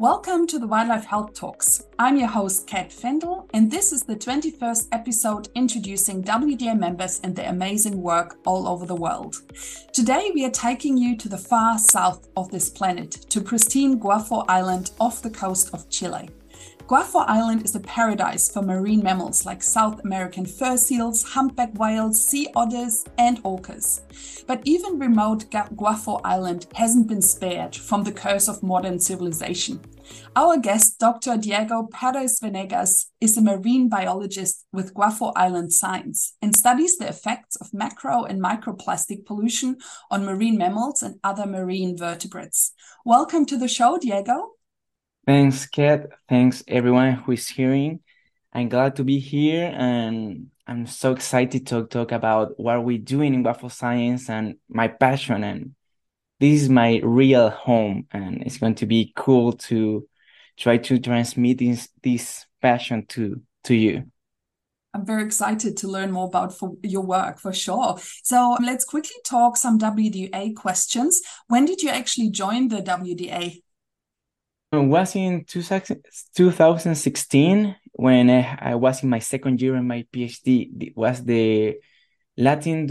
[0.00, 1.84] Welcome to the Wildlife Health Talks.
[1.98, 7.36] I'm your host, Kat Fendel, and this is the 21st episode introducing WDA members and
[7.36, 9.42] their amazing work all over the world.
[9.92, 14.46] Today, we are taking you to the far south of this planet, to pristine Guafo
[14.48, 16.30] Island off the coast of Chile.
[16.90, 22.26] Guafo Island is a paradise for marine mammals like South American fur seals, humpback whales,
[22.26, 24.00] sea otters, and orcas.
[24.48, 29.80] But even remote Guafo Island hasn't been spared from the curse of modern civilization.
[30.34, 31.36] Our guest, Dr.
[31.36, 37.54] Diego Perez Venegas, is a marine biologist with Guafo Island Science and studies the effects
[37.54, 39.76] of macro and microplastic pollution
[40.10, 42.72] on marine mammals and other marine vertebrates.
[43.04, 44.54] Welcome to the show, Diego.
[45.30, 46.08] Thanks, Kat.
[46.28, 48.00] Thanks, everyone who is hearing.
[48.52, 53.34] I'm glad to be here and I'm so excited to talk about what we're doing
[53.34, 55.44] in Guafo Science and my passion.
[55.44, 55.76] And
[56.40, 60.08] this is my real home, and it's going to be cool to
[60.58, 64.10] try to transmit this, this passion to, to you.
[64.92, 67.98] I'm very excited to learn more about your work for sure.
[68.24, 71.22] So let's quickly talk some WDA questions.
[71.46, 73.60] When did you actually join the WDA?
[74.72, 80.70] It was in 2016 when I, was in my second year in my PhD.
[80.80, 81.74] It was the
[82.36, 82.86] Latin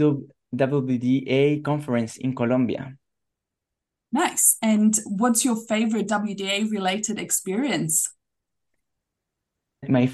[0.54, 2.98] WDA conference in Colombia.
[4.12, 4.58] Nice.
[4.60, 8.12] And what's your favorite WDA related experience?
[9.88, 10.12] My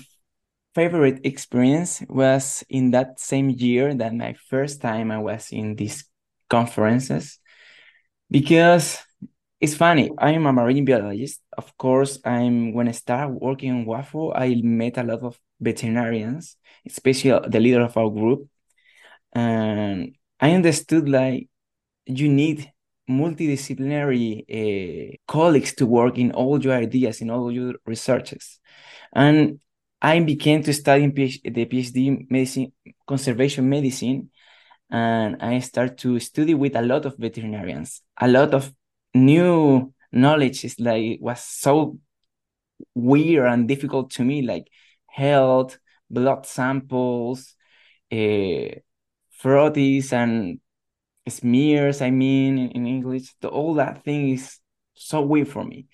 [0.74, 6.04] favorite experience was in that same year that my first time I was in these
[6.48, 7.40] conferences
[8.30, 8.98] because
[9.60, 10.10] it's funny.
[10.18, 11.40] I'm a marine biologist.
[11.56, 16.56] Of course, I'm when I started working on Guafo, I met a lot of veterinarians,
[16.86, 18.48] especially the leader of our group.
[19.32, 21.48] And I understood like
[22.06, 22.70] you need
[23.08, 28.58] multidisciplinary uh, colleagues to work in all your ideas, in all your researches.
[29.14, 29.60] And
[30.02, 32.72] I began to study PhD, the PhD medicine,
[33.06, 34.30] conservation medicine,
[34.90, 38.72] and I started to study with a lot of veterinarians, a lot of
[39.16, 41.98] new knowledge is like was so
[42.94, 44.66] weird and difficult to me like
[45.06, 45.78] health
[46.10, 47.54] blood samples
[48.12, 48.68] uh,
[49.42, 50.60] frothies and
[51.28, 54.60] smears i mean in, in english the, all that thing is
[54.94, 55.86] so weird for me.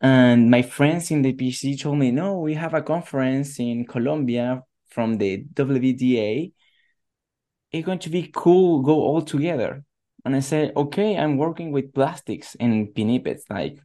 [0.00, 4.62] And my friends in the pc told me no we have a conference in colombia
[4.88, 6.52] from the wda
[7.70, 9.84] it's going to be cool go all together
[10.24, 13.78] and I said, okay, I'm working with plastics and pinnipeds, like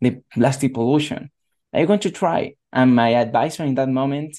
[0.00, 1.30] the plastic pollution.
[1.72, 2.54] I'm going to try.
[2.72, 4.38] And my advisor in that moment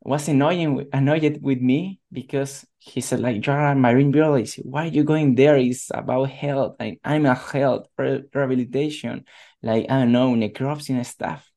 [0.00, 4.64] was annoying, annoyed with me because he said, like, you're a marine biologist.
[4.64, 5.56] Why are you going there?
[5.56, 6.76] It's about health.
[7.04, 9.24] I'm a health re rehabilitation,
[9.62, 11.50] like, I don't know, necropsy and stuff.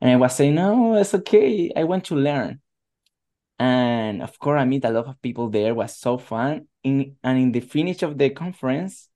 [0.00, 1.72] And I was saying, no, it's okay.
[1.76, 2.60] I want to learn.
[3.60, 5.68] And of course, I meet a lot of people there.
[5.68, 9.10] It was so fun in and in the finish of the conference,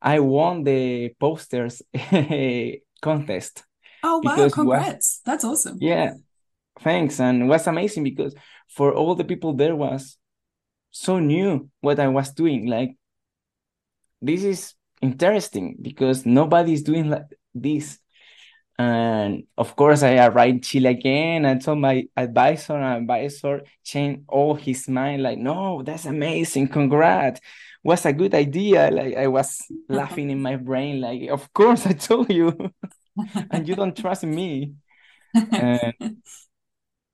[0.00, 1.82] I won the posters
[3.02, 3.62] contest.
[4.02, 4.48] Oh wow!
[4.48, 4.86] Congrats!
[4.86, 5.76] Was, That's awesome.
[5.82, 6.14] Yeah,
[6.80, 8.34] thanks, and it was amazing because
[8.68, 10.16] for all the people there was
[10.90, 12.66] so new what I was doing.
[12.66, 12.96] Like
[14.22, 14.72] this is
[15.02, 17.98] interesting because nobody is doing like this
[18.78, 21.46] and of course, I arrived in Chile again.
[21.46, 26.68] I told my advisor, and advisor changed all his mind, like, no, that's amazing.
[26.68, 27.40] Congrats.
[27.84, 28.90] Was a good idea.
[28.90, 32.72] Like I was laughing in my brain, like, of course I told you.
[33.50, 34.74] and you don't trust me.
[35.52, 35.94] And,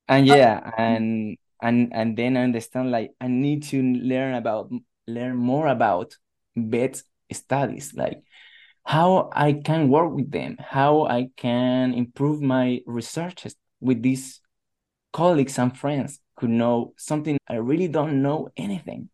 [0.09, 4.70] and yeah, and and and then I understand like I need to learn about
[5.06, 6.16] learn more about
[6.56, 7.94] vet studies.
[7.94, 8.22] Like
[8.84, 14.41] how I can work with them, how I can improve my researches with these
[15.12, 19.10] colleagues and friends who know something I really don't know anything.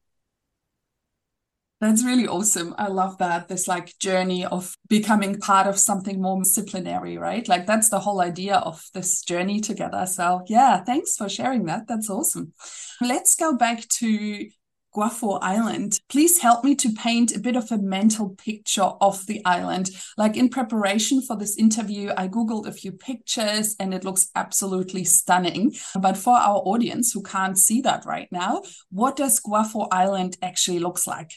[1.79, 2.75] That's really awesome.
[2.79, 3.49] I love that.
[3.49, 7.47] This like journey of becoming part of something more disciplinary, right?
[7.47, 10.07] Like that's the whole idea of this journey together.
[10.07, 11.87] So, yeah, thanks for sharing that.
[11.87, 12.55] That's awesome.
[13.03, 14.49] Let's go back to
[14.97, 16.01] Guafo Island.
[16.09, 19.91] Please help me to paint a bit of a mental picture of the island.
[20.17, 25.05] Like in preparation for this interview, I Googled a few pictures and it looks absolutely
[25.05, 25.75] stunning.
[26.01, 30.79] But for our audience who can't see that right now, what does Guafo Island actually
[30.79, 31.33] looks like?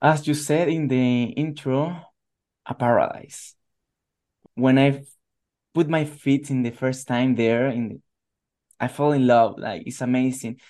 [0.00, 1.94] As you said in the intro,
[2.64, 3.54] a paradise.
[4.54, 5.04] When I
[5.74, 8.00] put my feet in the first time there, in the,
[8.80, 9.58] I fall in love.
[9.58, 10.60] Like it's amazing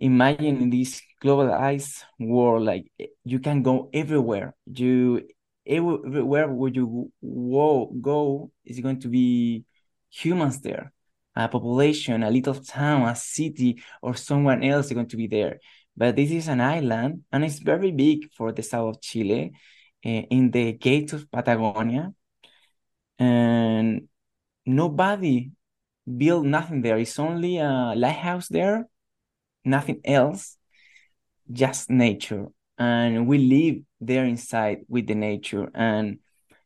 [0.00, 2.90] imagine in this globalized world like
[3.24, 4.54] you can go everywhere.
[4.66, 5.28] You
[5.66, 9.64] everywhere would you whoa, go is going to be
[10.08, 10.92] humans there.
[11.36, 15.60] A population a little town a city or someone else is going to be there.
[15.96, 19.52] But this is an island and it's very big for the south of chile
[20.04, 22.12] uh, in the gates of patagonia.
[23.18, 24.08] And
[24.64, 25.50] nobody
[26.16, 26.98] built nothing there.
[26.98, 28.88] It's only a lighthouse there
[29.64, 30.56] nothing else
[31.52, 32.46] just nature.
[32.78, 35.68] And we live there inside with the nature.
[35.74, 36.18] And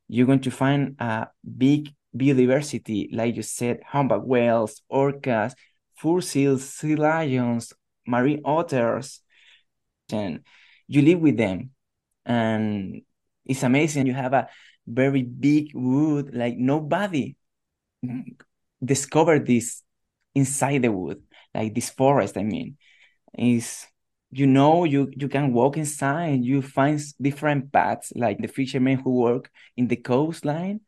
[0.08, 5.52] you're going to find a big biodiversity like you said humpback whales orcas
[5.96, 7.72] fur seals sea lions
[8.06, 9.20] marine otters.
[10.12, 10.40] And
[10.86, 11.70] you live with them.
[12.24, 13.02] And
[13.44, 14.06] it's amazing.
[14.06, 14.48] You have a
[14.86, 17.36] very big wood like nobody
[18.84, 19.82] discovered this
[20.34, 21.22] inside the wood
[21.54, 22.76] like this forest i mean
[23.36, 23.86] is
[24.30, 29.10] you know you you can walk inside you find different paths like the fishermen who
[29.10, 30.80] work in the coastline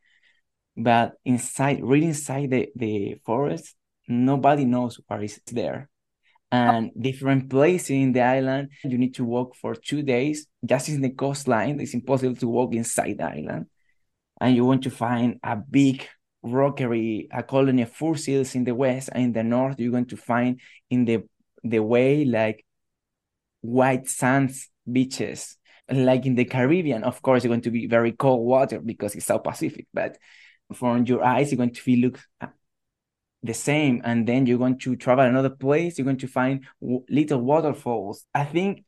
[0.76, 3.74] but inside really inside the, the forest
[4.08, 5.88] nobody knows what is there.
[6.52, 11.00] And different places in the island you need to walk for two days just in
[11.00, 11.80] the coastline.
[11.80, 13.66] It's impossible to walk inside the island.
[14.40, 16.06] And you want to find a big
[16.46, 20.06] rockery a colony of fur seals in the west and in the north you're going
[20.06, 20.60] to find
[20.90, 21.22] in the
[21.64, 22.64] the way like
[23.60, 25.56] white sands beaches.
[25.90, 29.26] Like in the caribbean of course you're going to be very cold water because it's
[29.26, 30.18] south pacific but
[30.74, 32.48] from your eyes you're going to feel look uh,
[33.44, 37.40] the same and then you're going to travel another place you're going to find little
[37.40, 38.24] waterfalls.
[38.34, 38.84] I think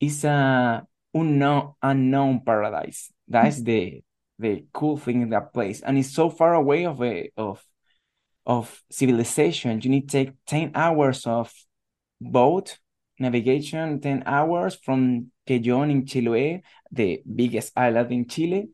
[0.00, 3.12] it's a unknown unknown paradise.
[3.28, 3.64] That's mm.
[3.64, 4.02] the
[4.38, 7.64] the cool thing in that place and it's so far away of a of
[8.44, 11.52] of civilization you need to take 10 hours of
[12.20, 12.78] boat
[13.18, 18.68] navigation 10 hours from Quellón in Chiloé, the biggest island in Chile.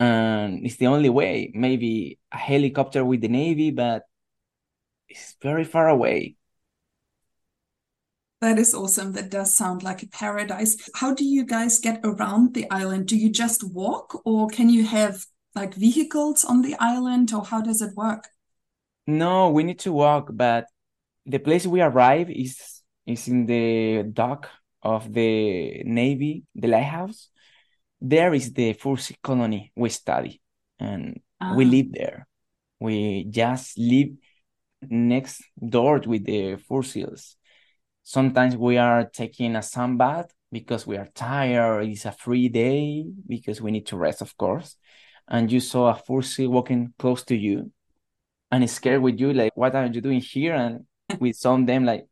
[0.00, 4.04] And it's the only way, maybe a helicopter with the Navy, but
[5.08, 6.36] it's very far away.
[8.40, 9.12] That is awesome.
[9.12, 10.76] That does sound like a paradise.
[10.94, 13.08] How do you guys get around the island?
[13.08, 15.24] Do you just walk or can you have
[15.54, 18.28] like vehicles on the island or how does it work?
[19.08, 20.66] No, we need to walk, but
[21.24, 24.50] the place we arrive is is in the dock
[24.82, 27.30] of the Navy, the lighthouse.
[28.00, 30.42] There is the first colony we study,
[30.78, 31.54] and ah.
[31.56, 32.28] we live there.
[32.78, 34.10] We just live
[34.82, 37.37] next door with the fur seals.
[38.08, 41.82] Sometimes we are taking a sunbath because we are tired.
[41.82, 44.76] It's a free day because we need to rest, of course.
[45.28, 47.70] And you saw a fur seal walking close to you
[48.50, 50.54] and it's scared with you, like, what are you doing here?
[50.54, 50.86] And
[51.36, 52.06] some of them like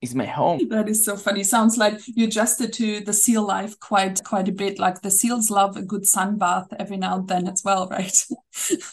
[0.00, 0.68] it's my home.
[0.68, 1.42] That is so funny.
[1.42, 4.78] Sounds like you adjusted to the seal life quite quite a bit.
[4.78, 8.16] Like the seals love a good sun bath every now and then as well, right?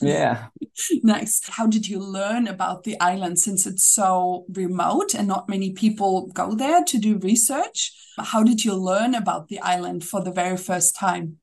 [0.02, 0.48] Yeah.
[1.04, 1.42] nice.
[1.48, 6.28] How did you learn about the island since it's so remote and not many people
[6.34, 7.94] go there to do research?
[8.18, 11.38] How did you learn about the island for the very first time?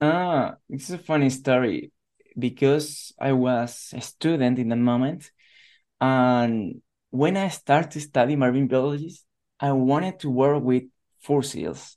[0.00, 1.90] Ah, it's a funny story
[2.38, 5.30] because I was a student in the moment
[6.00, 9.14] and when I started to study marine biology,
[9.60, 10.84] I wanted to work with
[11.20, 11.96] fossils,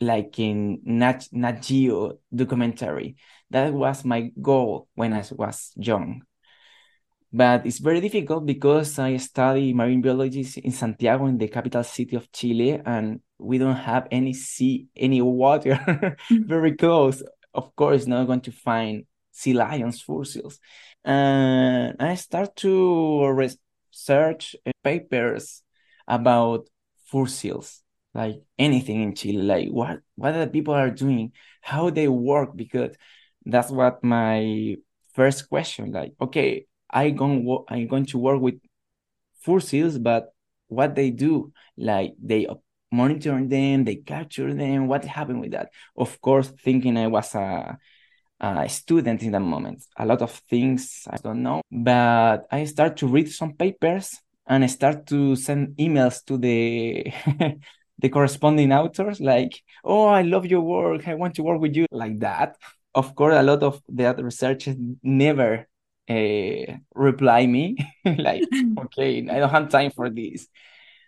[0.00, 3.16] like in Nat, Nat Geo documentary.
[3.50, 6.22] That was my goal when I was young.
[7.32, 12.16] But it's very difficult because I study marine biology in Santiago, in the capital city
[12.16, 16.48] of Chile, and we don't have any sea, any water mm-hmm.
[16.48, 17.22] very close.
[17.52, 20.58] Of course, not going to find sea lions fossils.
[21.04, 23.26] And I start to
[23.98, 25.62] search papers
[26.06, 26.68] about
[27.06, 27.82] fossils,
[28.14, 32.96] like anything in Chile, like what what the people are doing, how they work, because
[33.44, 34.76] that's what my
[35.14, 35.92] first question.
[35.92, 38.60] Like, okay, I going I'm going to work with
[39.40, 40.32] fossils, but
[40.68, 42.46] what they do, like they
[42.90, 44.86] monitor them, they capture them.
[44.88, 45.70] What happened with that?
[45.96, 47.78] Of course, thinking I was a
[48.40, 49.84] a student in that moment.
[49.96, 54.16] A lot of things I don't know, but I start to read some papers
[54.46, 57.12] and I start to send emails to the
[57.98, 61.08] the corresponding authors like, "Oh, I love your work.
[61.08, 62.56] I want to work with you." Like that.
[62.94, 65.68] Of course, a lot of the other researchers never
[66.08, 70.48] uh, reply me like, "Okay, I don't have time for this."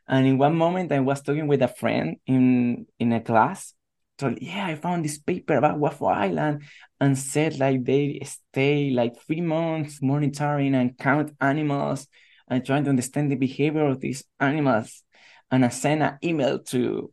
[0.09, 3.75] And in one moment, I was talking with a friend in in a class,
[4.21, 6.63] told, yeah, I found this paper about Guafo Island
[7.01, 12.07] and said like they stay like three months monitoring and count animals
[12.49, 15.03] and trying to understand the behavior of these animals.
[15.51, 17.13] And I sent an email to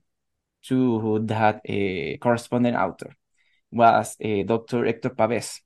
[0.64, 3.16] to that uh, corresponding author
[3.72, 4.86] was uh, Dr.
[4.86, 5.62] Hector Pavés.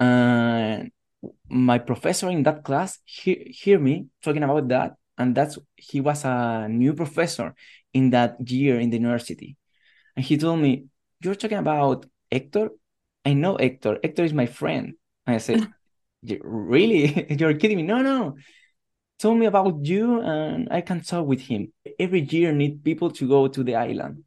[0.00, 0.90] And
[1.48, 6.24] my professor in that class he, hear me talking about that, and that's he was
[6.24, 7.54] a new professor
[7.92, 9.56] in that year in the university,
[10.16, 10.86] and he told me,
[11.20, 12.70] "You're talking about Hector?
[13.24, 13.98] I know Hector.
[14.02, 14.94] Hector is my friend."
[15.26, 15.68] And I said,
[16.42, 17.26] "Really?
[17.38, 17.82] You're kidding me?
[17.82, 18.36] No, no."
[19.18, 21.72] Tell me about you, and I can talk with him.
[21.98, 24.24] Every year, need people to go to the island,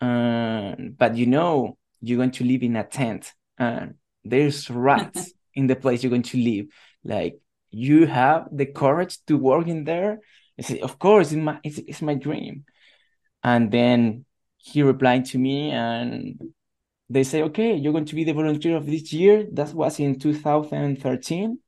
[0.00, 5.66] uh, but you know, you're going to live in a tent, and there's rats in
[5.66, 6.66] the place you're going to live.
[7.04, 7.40] Like
[7.70, 10.20] you have the courage to work in there.
[10.58, 12.64] I said, of course, it's my it's, it's my dream.
[13.42, 14.24] And then
[14.62, 16.40] he replied to me and
[17.08, 19.46] they say, okay, you're going to be the volunteer of this year.
[19.52, 21.58] That was in 2013.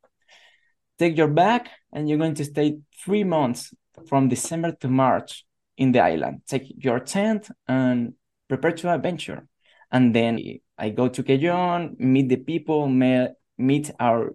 [0.98, 3.74] Take your bag and you're going to stay three months
[4.08, 5.44] from December to March
[5.76, 6.42] in the island.
[6.46, 8.14] Take your tent and
[8.48, 9.46] prepare to adventure.
[9.90, 10.38] And then
[10.78, 14.32] I go to Quellón, meet the people, meet our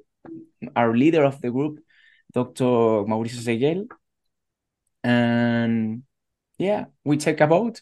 [0.75, 1.79] our leader of the group,
[2.33, 3.05] Dr.
[3.05, 3.87] Mauricio Seguel.
[5.03, 6.03] And
[6.57, 7.81] yeah, we take a boat,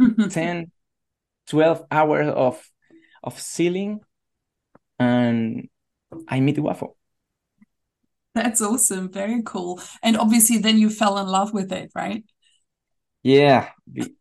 [0.00, 0.28] Mm-hmm.
[0.28, 0.70] 10,
[1.46, 2.70] 12 hours of
[3.22, 4.00] of sealing
[4.98, 5.68] and
[6.28, 6.94] I meet Guafo
[8.34, 9.10] That's awesome.
[9.10, 9.80] Very cool.
[10.02, 12.24] And obviously then you fell in love with it, right?
[13.22, 13.70] Yeah.
[13.94, 14.12] It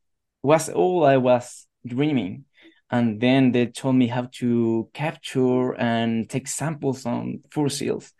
[0.41, 2.45] was all I was dreaming
[2.89, 8.13] and then they told me how to capture and take samples on fur seals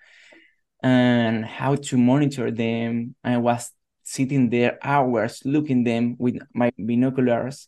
[0.82, 3.16] and how to monitor them.
[3.24, 3.72] I was
[4.04, 7.68] sitting there hours looking them with my binoculars,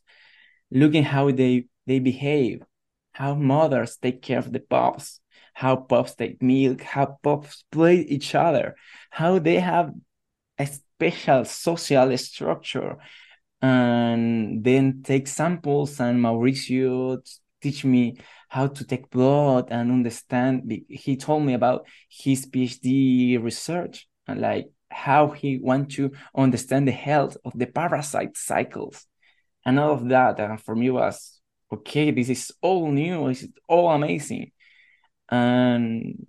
[0.72, 2.64] looking how they they behave,
[3.14, 5.20] how mothers take care of the pups,
[5.54, 8.76] how pups take milk, how pups play each other,
[9.10, 9.94] how they have
[10.58, 12.98] a special social structure
[13.62, 17.18] and then take samples and Mauricio
[17.62, 18.18] teach me
[18.50, 24.68] how to take blood and understand he told me about his phd research and like
[24.96, 29.06] how he want to understand the health of the parasite cycles
[29.66, 31.40] and all of that and for me was
[31.72, 34.52] okay this is all new it's all amazing
[35.30, 36.26] and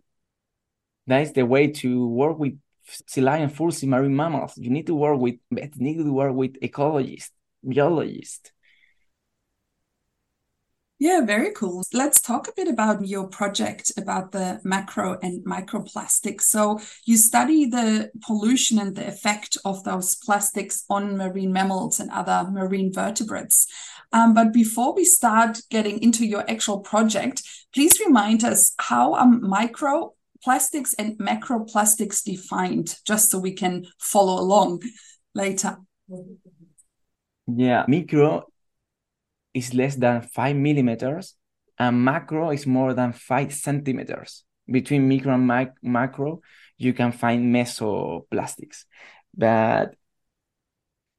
[1.07, 2.59] that is the way to work with
[3.07, 4.57] sea lion, sea marine mammals.
[4.57, 7.31] You need to work with you need to work with ecologists,
[7.63, 8.53] biologists.
[10.99, 11.83] Yeah, very cool.
[11.93, 16.43] Let's talk a bit about your project about the macro and microplastics.
[16.43, 22.11] So, you study the pollution and the effect of those plastics on marine mammals and
[22.11, 23.67] other marine vertebrates.
[24.13, 27.43] Um, but before we start getting into your actual project,
[27.75, 34.41] please remind us how are micro plastics and macroplastics defined, just so we can follow
[34.41, 34.81] along
[35.35, 35.77] later?
[37.47, 38.47] Yeah, micro
[39.57, 41.35] is less than five millimeters,
[41.79, 44.45] and macro is more than five centimeters.
[44.71, 46.41] Between micro and mic macro,
[46.77, 48.85] you can find mesoplastics,
[49.35, 49.95] but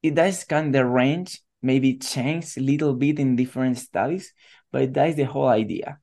[0.04, 4.34] it does kind of range, maybe change a little bit in different studies,
[4.72, 6.00] but that is the whole idea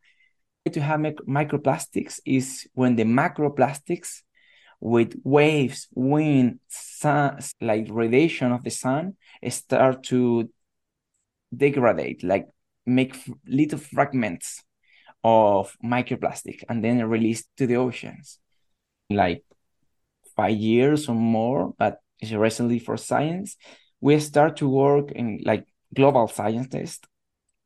[0.73, 4.23] to have microplastics is when the macroplastics
[4.81, 9.17] with waves, wind, sun, like radiation of the sun,
[9.49, 10.51] start to
[11.57, 12.47] degrade, like
[12.87, 14.63] make little fragments
[15.23, 18.39] of microplastic and then release to the oceans.
[19.11, 19.45] Like
[20.37, 21.99] five years or more, but
[22.33, 23.57] recently for science,
[24.01, 27.07] we start to work in like global scientists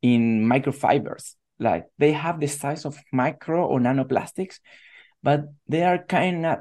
[0.03, 4.61] in microfibers like they have the size of micro or nanoplastics,
[5.23, 6.59] but they are kind of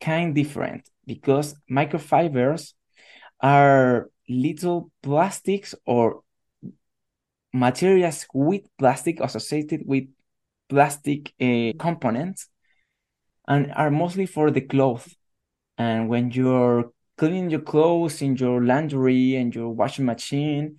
[0.00, 2.72] kind different because microfibers
[3.40, 6.22] are little plastics or
[7.52, 10.04] materials with plastic associated with
[10.68, 12.48] plastic uh, components
[13.46, 15.16] and are mostly for the clothes.
[15.78, 20.76] And when you're cleaning your clothes in your laundry and your washing machine,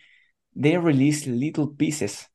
[0.55, 2.27] they release little pieces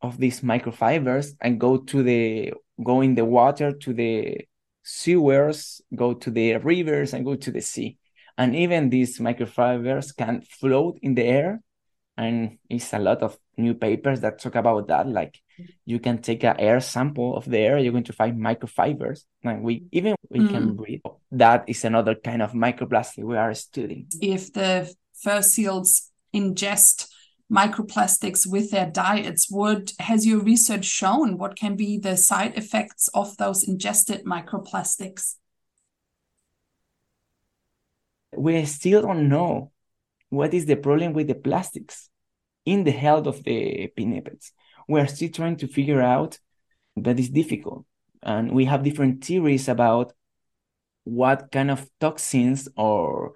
[0.00, 4.38] of these microfibers and go to the go in the water to the
[4.82, 7.98] sewers, go to the rivers and go to the sea.
[8.36, 11.60] And even these microfibers can float in the air.
[12.16, 15.08] And it's a lot of new papers that talk about that.
[15.08, 15.40] Like
[15.84, 19.24] you can take an air sample of the air, you're going to find microfibers.
[19.42, 20.50] And we even we mm.
[20.50, 21.00] can breathe.
[21.30, 24.08] That is another kind of microplastic we are studying.
[24.20, 27.08] If the fur seals ingest
[27.52, 29.50] microplastics with their diets.
[29.50, 35.36] Would has your research shown what can be the side effects of those ingested microplastics?
[38.34, 39.71] We still don't know
[40.32, 42.08] what is the problem with the plastics
[42.64, 44.52] in the health of the pinnipeds.
[44.88, 46.38] We are still trying to figure out
[46.96, 47.84] that is difficult.
[48.22, 50.14] And we have different theories about
[51.04, 53.34] what kind of toxins or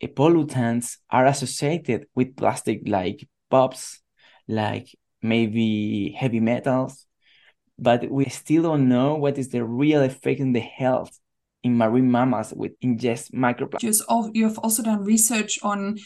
[0.00, 4.00] eh, pollutants are associated with plastic, like POPs,
[4.46, 7.06] like maybe heavy metals.
[7.76, 11.18] But we still don't know what is the real effect in the health
[11.64, 13.82] in marine mammals with ingest microplastics.
[14.32, 15.96] You've also done research on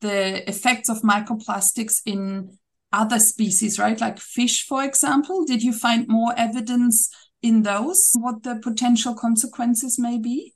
[0.00, 2.58] the effects of microplastics in
[2.92, 4.00] other species, right?
[4.00, 5.44] Like fish, for example.
[5.44, 7.10] Did you find more evidence
[7.42, 8.10] in those?
[8.14, 10.54] What the potential consequences may be?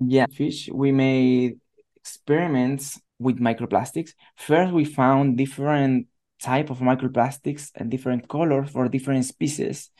[0.00, 0.68] Yeah, fish.
[0.72, 1.60] We made
[1.96, 4.10] experiments with microplastics.
[4.36, 6.08] First, we found different
[6.40, 9.90] type of microplastics and different colors for different species,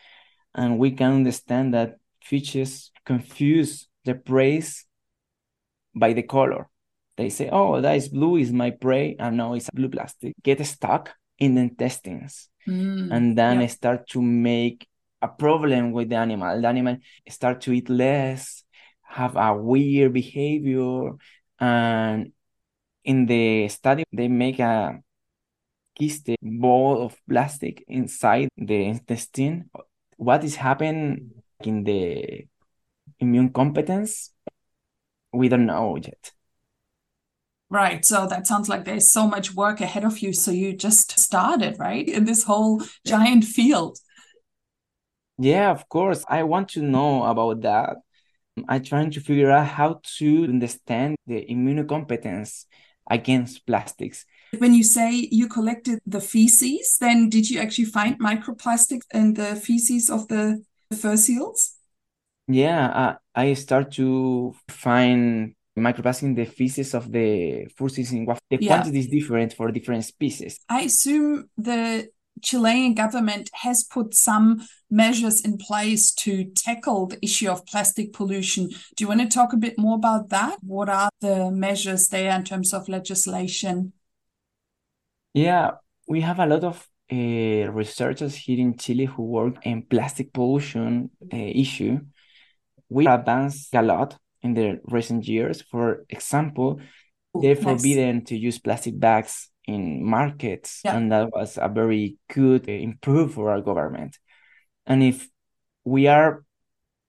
[0.55, 4.63] and we can understand that fishes confuse the prey
[5.95, 6.69] by the color.
[7.17, 10.35] They say, "Oh, that is blue is my prey," and now it's blue plastic.
[10.43, 13.67] Get stuck in the intestines, mm, and then yeah.
[13.69, 14.89] start to make
[15.23, 16.61] a problem with the animal.
[16.61, 16.97] The animal
[17.29, 18.65] start to eat less,
[19.03, 21.13] have a weird behavior,
[21.61, 22.33] and
[23.05, 25.01] in the study they make a
[25.99, 29.71] kiste ball of plastic inside the intestine.
[30.17, 31.31] What is happening
[31.61, 32.47] in the
[33.21, 34.33] immune competence?
[35.33, 36.33] We don't know yet.
[37.75, 38.05] Right.
[38.05, 40.33] So that sounds like there's so much work ahead of you.
[40.33, 42.09] So you just started, right?
[42.09, 43.99] In this whole giant field.
[45.39, 46.25] Yeah, of course.
[46.29, 47.97] I want to know about that.
[48.69, 52.67] I'm trying to figure out how to understand the immunocompetence
[53.11, 54.25] against plastics.
[54.59, 59.57] When you say you collected the feces, then did you actually find microplastics in the
[59.57, 60.63] feces of the
[60.97, 61.75] fur seals?
[62.47, 68.39] Yeah, uh, I start to find microplastic in the feces of the fursuses in what
[68.51, 68.69] the yeah.
[68.69, 70.61] quantity is different for different species.
[70.69, 72.09] I assume the
[72.43, 78.69] Chilean government has put some measures in place to tackle the issue of plastic pollution.
[78.69, 80.59] Do you want to talk a bit more about that?
[80.63, 83.93] What are the measures there in terms of legislation?
[85.33, 85.73] Yeah,
[86.07, 91.11] we have a lot of uh, researchers here in Chile who work in plastic pollution
[91.33, 92.01] uh, issue.
[92.89, 95.63] We advanced a lot in the recent years.
[95.63, 96.79] For example,
[97.35, 97.65] they're nice.
[97.65, 100.97] forbidden to use plastic bags in markets, yeah.
[100.97, 104.19] and that was a very good improve for our government.
[104.87, 105.27] And if
[105.85, 106.45] we are,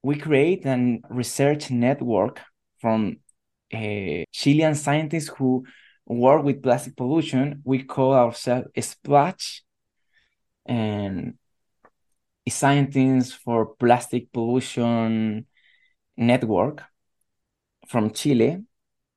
[0.01, 2.41] we create a research network
[2.79, 3.17] from
[3.73, 5.65] uh, Chilean scientists who
[6.05, 7.61] work with plastic pollution.
[7.65, 9.63] We call ourselves Splash,
[10.65, 11.33] and
[12.47, 15.45] scientists for plastic pollution
[16.15, 16.83] network
[17.87, 18.63] from Chile,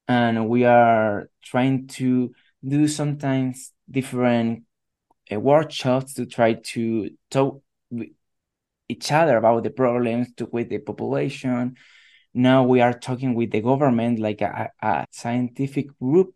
[0.06, 2.32] and we are trying to
[2.66, 4.64] do sometimes different
[5.32, 8.08] uh, workshops to try to talk with
[8.88, 11.76] each other about the problems to, with the population.
[12.34, 16.34] Now we are talking with the government, like a, a scientific group,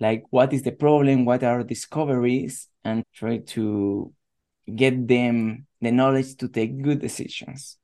[0.00, 4.12] like what is the problem, what are discoveries, and try to
[4.74, 7.78] get them the knowledge to take good decisions.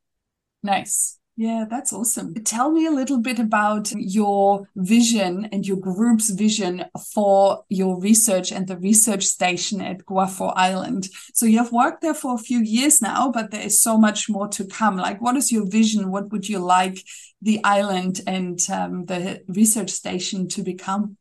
[0.63, 1.18] Nice.
[1.39, 2.33] Yeah, that's awesome.
[2.43, 8.51] Tell me a little bit about your vision and your group's vision for your research
[8.51, 11.07] and the research station at Guafo Island.
[11.33, 14.27] So you have worked there for a few years now, but there is so much
[14.27, 14.97] more to come.
[14.97, 16.11] Like, what is your vision?
[16.11, 17.05] What would you like
[17.41, 21.15] the island and um, the research station to become?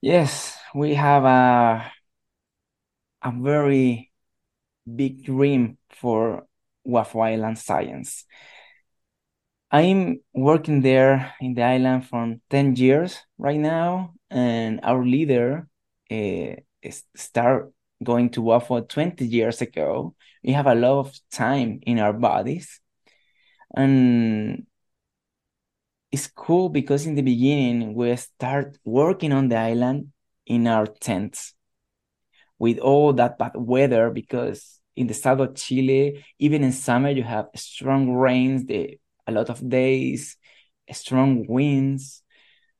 [0.00, 1.92] Yes, we have a
[3.22, 4.12] a very
[4.86, 6.46] big dream for
[6.86, 8.24] Guafo Island Science.
[9.70, 15.68] I'm working there in the island for 10 years right now, and our leader
[16.10, 16.54] uh,
[17.14, 20.14] start going to Guafo 20 years ago.
[20.42, 22.80] We have a lot of time in our bodies.
[23.76, 24.66] And
[26.10, 30.12] it's cool because in the beginning, we start working on the island
[30.46, 31.54] in our tents
[32.58, 37.22] with all that bad weather because in the south of Chile, even in summer, you
[37.22, 40.36] have strong rains, the, a lot of days,
[40.92, 42.22] strong winds.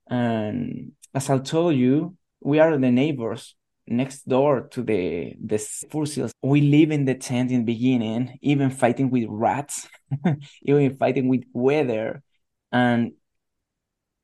[0.09, 3.55] And as I told you, we are the neighbors
[3.87, 6.05] next door to the the fur.
[6.43, 9.89] We live in the tent in the beginning, even fighting with rats,
[10.63, 12.23] even fighting with weather,
[12.73, 13.13] and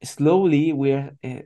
[0.03, 1.41] slowly we're uh,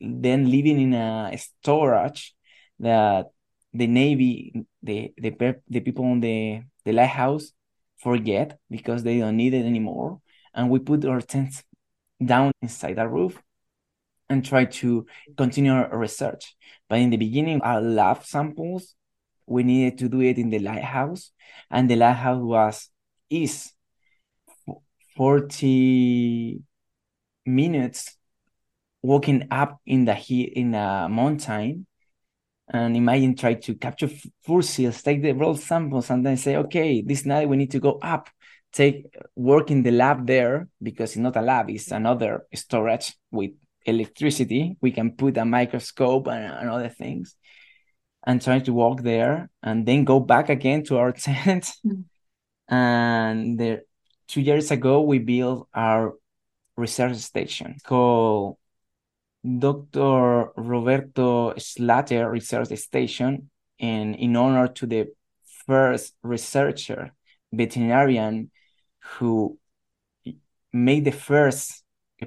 [0.00, 2.34] then living in a storage
[2.78, 3.26] that
[3.74, 7.52] the navy the the the people on the the lighthouse
[7.96, 10.20] forget because they don't need it anymore
[10.54, 11.64] and we put our tents
[12.24, 13.42] down inside the roof
[14.28, 15.06] and try to
[15.36, 16.56] continue our research.
[16.88, 18.94] But in the beginning, our lab samples,
[19.46, 21.32] we needed to do it in the lighthouse,
[21.70, 22.88] and the lighthouse was
[23.28, 23.72] is
[25.16, 26.62] 40
[27.44, 28.16] minutes
[29.02, 31.86] walking up in the heat in a mountain
[32.68, 34.08] and imagine try to capture
[34.42, 37.98] fossils, take the raw samples, and then say, okay, this night we need to go
[38.02, 38.28] up,
[38.72, 43.50] take work in the lab there because it's not a lab, it's another storage with
[43.84, 44.76] electricity.
[44.80, 47.36] We can put a microscope and, and other things,
[48.26, 51.70] and try to walk there, and then go back again to our tent.
[51.86, 52.04] Mm.
[52.66, 53.82] And there,
[54.26, 56.14] two years ago, we built our
[56.76, 58.56] research station called
[59.44, 60.52] Dr.
[60.56, 65.08] Roberto Schlatter Research Station, and in honor to the
[65.66, 67.12] first researcher,
[67.52, 68.50] veterinarian,
[69.00, 69.58] who
[70.72, 71.82] made the first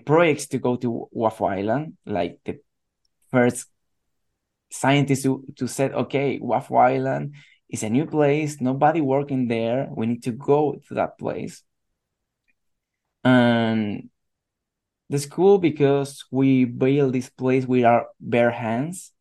[0.06, 2.60] projects to go to Guafo Island, like the
[3.32, 3.68] first
[4.70, 7.34] scientist to, to said, okay, Guafo Island
[7.70, 11.64] is a new place, nobody working there, we need to go to that place.
[13.24, 14.10] And
[15.10, 19.12] the school because we built this place with our bare hands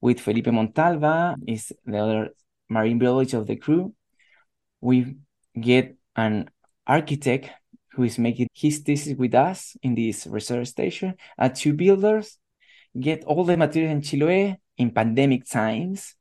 [0.00, 2.30] with Felipe Montalva is the other
[2.68, 3.94] marine biologist of the crew.
[4.80, 5.16] We
[5.58, 6.50] get an
[6.86, 7.50] architect
[7.92, 12.38] who is making his thesis with us in this research station, and two builders
[12.98, 16.14] get all the materials in Chiloé in pandemic times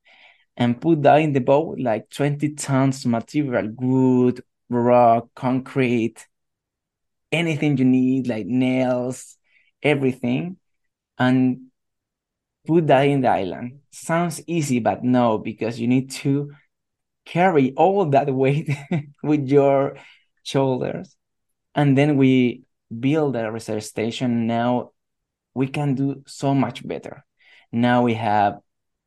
[0.58, 6.28] and put that in the boat like 20 tons of material, wood, rock, concrete,
[7.32, 9.38] anything you need, like nails,
[9.82, 10.58] everything,
[11.17, 11.67] and
[12.67, 13.80] put that in the island.
[13.91, 16.52] Sounds easy, but no, because you need to
[17.26, 18.70] carry all that weight
[19.24, 19.98] with your
[20.44, 21.15] shoulders.
[21.76, 22.63] And then we
[23.00, 24.48] build a research station.
[24.48, 24.91] Now
[25.54, 27.26] we can do so much better.
[27.72, 28.60] Now we have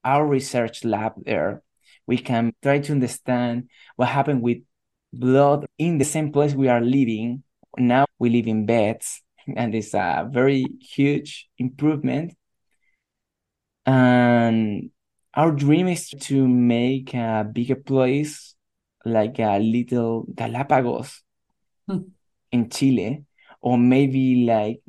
[0.02, 1.62] our research lab there.
[2.06, 4.58] We can try to understand what happened with
[5.12, 7.43] blood in the same place we are living
[7.78, 9.22] now we live in beds,
[9.56, 12.34] and it's a very huge improvement.
[13.86, 14.90] And
[15.34, 18.54] our dream is to make a bigger place,
[19.04, 21.22] like a little Galapagos
[21.88, 21.98] hmm.
[22.52, 23.24] in Chile,
[23.60, 24.80] or maybe like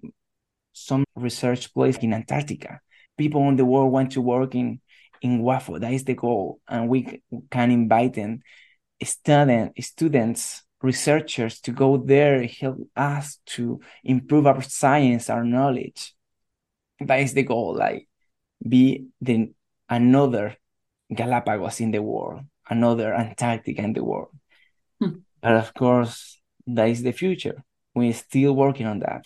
[0.74, 2.80] some research place in Antarctica.
[3.17, 4.82] People in the world want to work in
[5.21, 5.80] in Guafo.
[5.80, 8.41] That is the goal, and we can invite them,
[9.04, 16.13] student students researchers to go there help us to improve our science our knowledge.
[17.00, 18.08] That is the goal like
[18.67, 19.52] be the
[19.89, 20.56] another
[21.13, 24.30] galapagos in the world another antarctica in the world.
[25.00, 25.19] Hmm.
[25.41, 27.63] but of course that is the future.
[27.93, 29.26] We're still working on that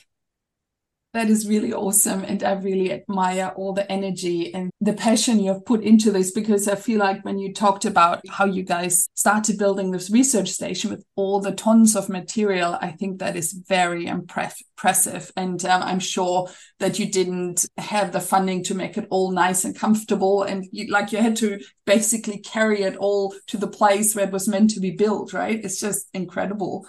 [1.14, 2.24] that is really awesome.
[2.24, 6.32] And I really admire all the energy and the passion you have put into this
[6.32, 10.50] because I feel like when you talked about how you guys started building this research
[10.50, 15.32] station with all the tons of material, I think that is very impressive.
[15.36, 19.66] And um, I'm sure that you didn't have the funding to make it all nice
[19.66, 20.44] and comfortable.
[20.44, 24.34] And you, like you had to basically carry it all to the place where it
[24.34, 25.60] was meant to be built, right?
[25.64, 26.86] It's just incredible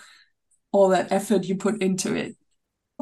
[0.73, 2.37] all that effort you put into it.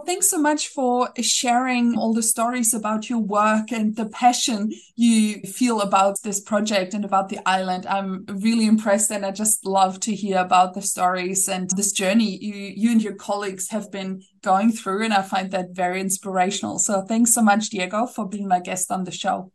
[0.06, 5.40] Thanks so much for sharing all the stories about your work and the passion you
[5.42, 7.86] feel about this project and about the island.
[7.86, 12.38] I'm really impressed and I just love to hear about the stories and this journey
[12.42, 15.04] you, you and your colleagues have been going through.
[15.04, 16.78] And I find that very inspirational.
[16.78, 19.52] So thanks so much, Diego, for being my guest on the show.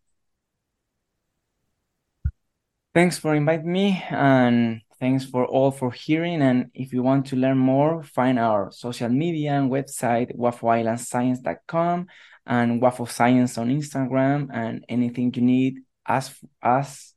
[2.93, 6.42] Thanks for inviting me and Thanks for all for hearing.
[6.42, 12.08] And if you want to learn more, find our social media and website, guafoislandscience.com
[12.46, 14.48] and Guafo Science on Instagram.
[14.54, 17.16] And anything you need, ask us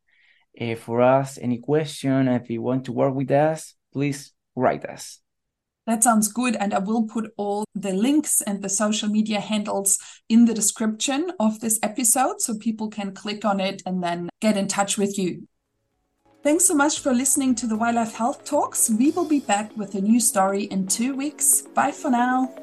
[0.61, 1.39] uh, for us.
[1.39, 5.21] Any question, if you want to work with us, please write us.
[5.87, 6.57] That sounds good.
[6.57, 11.31] And I will put all the links and the social media handles in the description
[11.39, 15.17] of this episode so people can click on it and then get in touch with
[15.17, 15.47] you.
[16.47, 18.89] Thanks so much for listening to the Wildlife Health Talks.
[18.89, 21.63] We will be back with a new story in two weeks.
[21.75, 22.55] Bye for now.